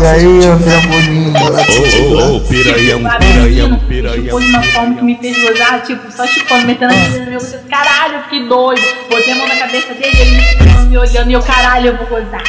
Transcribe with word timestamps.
E 0.00 0.06
aí, 0.06 0.24
ô 0.24 0.56
trampolim? 0.58 1.30
Ô, 1.36 2.36
ô, 2.36 2.40
piranhão, 2.40 3.00
piranhão, 3.18 3.78
piranhão. 3.80 4.22
Tipo, 4.22 4.40
de 4.40 4.46
uma 4.46 4.62
forma 4.62 4.94
que 4.96 5.04
me 5.04 5.14
fez 5.18 5.36
gozar, 5.38 5.82
tipo, 5.82 6.10
só 6.10 6.26
chupando, 6.26 6.66
metendo 6.66 6.94
a 6.94 6.96
mão 6.96 7.10
no 7.10 7.26
meu. 7.26 7.40
Caralho, 7.68 8.14
eu 8.14 8.22
fiquei 8.22 8.48
doido. 8.48 8.80
Botei 9.10 9.32
a 9.32 9.36
mão 9.36 9.46
na 9.46 9.56
cabeça 9.56 9.92
dele, 9.92 10.16
ele 10.18 10.88
me 10.88 10.96
olhando, 10.96 11.30
e 11.30 11.34
eu, 11.34 11.42
caralho, 11.42 11.88
eu 11.88 11.96
vou 11.98 12.06
gozar. 12.06 12.42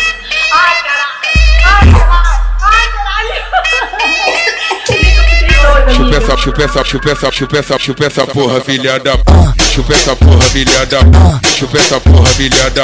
Chupa 6.12 6.18
essa, 6.18 6.36
chupa 6.36 6.64
essa, 6.64 6.84
chupa 6.84 7.10
essa, 7.10 7.32
chupa 7.32 7.58
essa, 7.58 7.80
chupa 7.80 8.06
essa 8.06 8.28
porra, 8.28 8.60
filha 8.60 9.00
da 9.00 9.14
Chupa 9.72 9.94
essa 9.94 10.14
porra, 10.14 10.42
filha 10.42 10.86
da 10.86 11.00
Chupa 11.58 11.78
essa 11.78 12.00
porra, 12.02 12.26
filha 12.26 12.70
da 12.72 12.84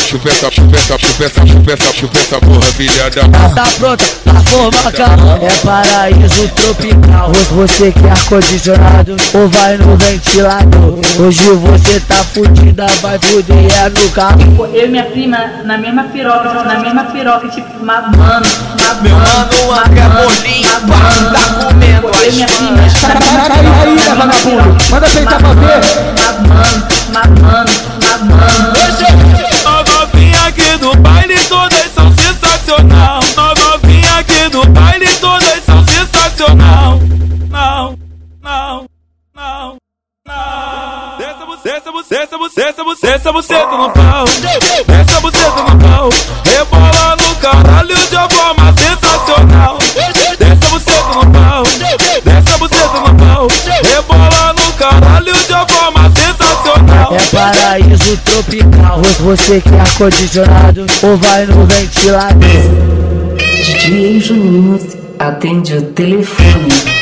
Chupa 0.00 0.28
essa, 0.28 0.48
chupa 0.48 0.76
essa, 0.76 0.96
chupa 0.96 1.24
essa, 1.24 1.46
chupa 1.46 1.72
essa, 1.72 1.92
chupa 1.92 2.18
essa 2.18 2.38
porra, 2.38 2.62
filha 2.62 3.10
da 3.10 3.48
Tá 3.50 3.68
pronta 3.78 4.04
pra 4.22 4.40
formar 4.42 4.92
cama 4.92 5.40
É 5.42 5.50
paraíso 5.64 6.48
tropical. 6.48 7.32
Você 7.50 7.92
quer 7.92 8.10
ar-condicionado 8.10 9.16
ou 9.34 9.48
vai 9.48 9.76
no 9.76 9.96
ventilador. 9.96 10.98
Hoje 11.18 11.50
você 11.50 12.00
tá 12.00 12.22
fudida, 12.32 12.86
vai 13.02 13.18
fuder 13.18 13.56
é 13.56 13.88
no 13.88 14.10
carro. 14.10 14.38
Tipo, 14.38 14.66
eu 14.66 14.86
e 14.86 14.88
minha 14.88 15.04
prima 15.04 15.38
na 15.64 15.78
mesma 15.78 16.04
piroca, 16.04 16.64
na 16.64 16.78
mesma 16.78 17.04
piroca, 17.04 17.48
tipo, 17.48 17.84
mamando, 17.84 18.48
Meu 19.02 19.16
mamando, 19.16 19.66
mano, 19.66 19.82
André 19.86 20.02
Bolinho, 20.08 20.68
tá 20.68 20.80
comendo 20.80 21.77
Eu 22.28 22.32
e 22.32 22.36
minha 22.36 22.46
prima 22.46 22.82
aí, 23.80 23.94
né, 23.94 24.14
vagabundo? 24.14 24.76
Manda 24.90 25.08
peitar 25.08 25.38
pra 25.38 25.54
ver. 25.54 25.80
Mamando, 26.36 26.86
mamando, 27.14 27.72
mamando. 28.04 28.78
Novinha 29.90 30.40
aqui 30.46 30.76
do 30.76 30.94
baile, 30.98 31.38
todas 31.48 31.90
são 31.94 32.12
sensacional. 32.12 33.20
Novinha 33.34 34.18
aqui 34.18 34.48
do 34.50 34.62
baile, 34.68 35.08
todas 35.20 35.64
são 35.64 35.82
sensacional. 35.86 37.00
Não, 37.48 37.98
não, 38.42 38.86
não, 39.34 39.78
não. 40.26 41.16
Desça, 41.16 41.46
buceta, 41.46 41.90
buceta, 41.92 42.36
buceta, 42.36 42.84
buceta, 42.84 43.32
buceta 43.32 43.76
no 43.78 43.90
pau. 43.90 44.24
Desça, 44.26 44.84
buceta 44.84 44.87
É 57.18 57.36
paraíso 57.36 58.16
tropical 58.18 59.02
Você 59.20 59.60
quer 59.60 59.80
ar-condicionado 59.80 60.86
ou 61.02 61.16
vai 61.16 61.46
no 61.46 61.66
ventilador 61.66 62.38
DJ 63.60 64.20
Juninho 64.20 64.78
atende 65.18 65.74
o 65.74 65.82
telefone. 65.82 66.97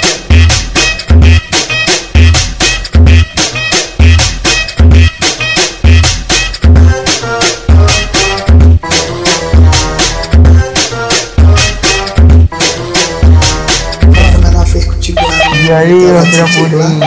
Aí, 15.76 15.92
ô 15.92 16.22
trampolim? 16.30 17.00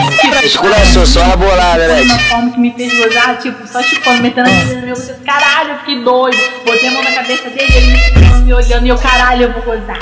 Esculachou 0.44 1.06
só 1.06 1.22
a 1.22 1.36
bolada, 1.36 1.88
né? 1.88 2.02
uma 2.02 2.18
forma 2.18 2.50
que 2.52 2.60
me 2.60 2.72
fez 2.72 2.92
gozar, 2.92 3.38
tipo, 3.38 3.66
só 3.66 3.82
chupando, 3.82 4.22
metendo 4.22 4.48
a 4.48 4.52
mão 4.52 4.64
no 4.64 4.86
meu 4.86 4.94
buceta. 4.94 5.20
Caralho, 5.24 5.70
eu 5.70 5.78
fiquei 5.78 6.02
doido. 6.02 6.38
Botei 6.64 6.88
a 6.88 6.92
mão 6.92 7.02
na 7.02 7.12
cabeça 7.12 7.50
dele, 7.50 7.72
ele 7.74 8.44
me 8.44 8.52
olhando, 8.52 8.86
e 8.86 8.88
eu, 8.88 8.98
caralho, 8.98 9.42
eu 9.42 9.52
vou 9.52 9.62
gozar. 9.62 9.98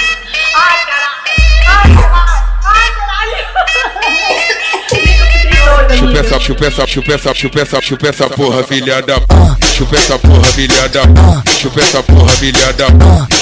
Essa, 6.28 6.38
chupa 6.40 6.66
essa, 6.66 6.86
chupa 6.86 7.12
essa, 7.14 7.34
chupa 7.34 7.60
essa, 7.60 7.80
chupa 7.80 8.08
essa 8.08 8.28
porra, 8.28 8.62
filha 8.62 9.00
da 9.00 9.14
Chupa 9.75 9.97
essa 9.97 10.19
porra, 10.19 10.44
filha 10.44 10.88
da 10.88 11.03
Chupa 11.53 11.80
essa 11.80 12.03
porra, 12.03 12.28
filha 12.28 12.72
da 12.75 12.86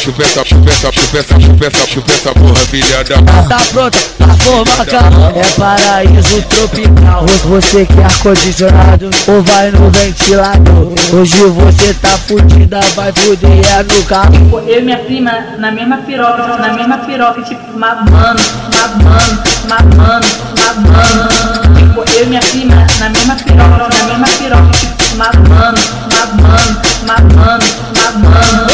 Chupa 0.01 0.23
essa, 0.23 0.45
chupa 0.45 0.71
essa, 0.71 0.93
chupa 0.93 1.19
essa, 1.19 1.41
chupa 1.41 1.67
essa, 1.67 1.87
chupa 1.87 2.13
essa 2.13 2.33
porra, 2.33 2.55
filha 2.55 3.03
da 3.05 3.17
Tá 3.49 3.61
pronta 3.73 3.99
pra 4.17 4.35
formar 4.37 4.87
cama 4.87 5.33
É 5.35 5.45
paraíso 5.59 6.43
tropical. 6.43 7.27
Você 7.47 7.87
quer 7.87 8.05
ar-condicionado 8.05 9.11
ou 9.27 9.43
vai 9.43 9.71
no 9.73 9.91
ventilador. 9.91 10.93
Hoje 11.13 11.45
você 11.45 11.95
tá 11.95 12.11
fudida, 12.11 12.81
vai 12.95 13.13
fuder 13.13 13.51
é 13.51 13.83
no 13.83 14.05
carro. 14.05 14.33
Tipo, 14.33 14.59
eu 14.61 14.81
e 14.81 14.83
minha 14.83 14.99
prima 14.99 15.33
na 15.59 15.73
mesma 15.73 15.99
piroca, 15.99 16.57
na 16.57 16.73
mesma 16.73 16.99
piroca, 16.99 17.43
tipo, 17.43 17.79
mamando, 17.79 18.43
mamando, 18.77 19.43
mamando, 19.69 20.27
mamando. 20.57 21.66
Eu 21.97 22.25
e 22.25 22.27
minha 22.27 22.41
prima 22.41 22.87
na 22.99 23.09
mesma 23.09 23.35
piroca, 23.37 23.89
na 23.89 24.05
mesma 24.05 24.27
piroca, 24.39 24.71
mamando, 25.17 25.81
mamando, 26.13 26.83
mamando, 27.07 27.65
mamando. 27.97 28.67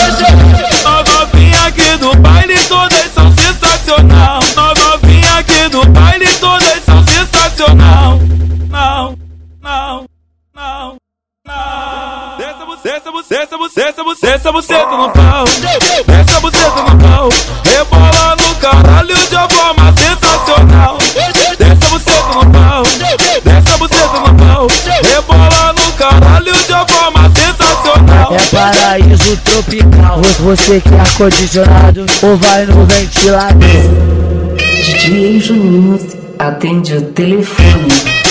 Nós 0.82 1.08
novinha 1.08 1.66
aqui 1.66 1.96
do 1.98 2.16
baile, 2.16 2.58
todas 2.68 3.12
são 3.14 3.32
sensacional. 3.36 4.40
Nós 4.56 4.78
novinha 4.78 5.38
aqui 5.38 5.68
do 5.68 5.86
baile, 5.86 6.26
todas 6.40 6.84
são 6.84 7.04
sensacional. 7.06 8.18
Não, 8.68 9.16
não, 9.62 10.06
não, 10.52 10.96
não. 11.46 12.36
Desça, 12.38 12.66
buceta, 12.66 13.12
buceta, 13.12 13.56
buceta, 13.56 14.02
buceta, 14.02 14.52
buceta 14.52 14.96
no 14.96 15.10
pau. 15.10 15.44
Desça, 15.44 15.78
buceta 15.78 16.11
paraíso 28.62 29.36
tropical 29.38 30.20
Você 30.40 30.80
quer 30.80 31.00
ar-condicionado 31.00 32.06
ou 32.22 32.36
vai 32.36 32.64
no 32.66 32.86
ventilador 32.86 33.58
DJ 34.60 35.40
Juninho 35.40 35.98
atende 36.38 36.94
o 36.94 37.02
telefone. 37.02 38.21